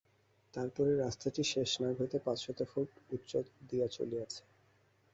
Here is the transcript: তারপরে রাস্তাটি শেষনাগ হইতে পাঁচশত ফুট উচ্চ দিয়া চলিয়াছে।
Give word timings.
তারপরে 0.53 0.91
রাস্তাটি 0.95 1.41
শেষনাগ 1.43 1.93
হইতে 1.99 2.17
পাঁচশত 2.19 2.59
ফুট 2.71 2.89
উচ্চ 3.11 3.31
দিয়া 3.69 3.87
চলিয়াছে। 3.87 4.41